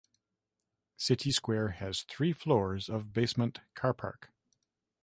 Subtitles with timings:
[0.97, 4.29] City Square has three floors of basement carpark.